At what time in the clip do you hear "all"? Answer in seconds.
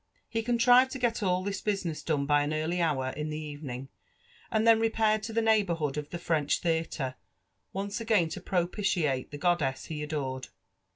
1.21-1.43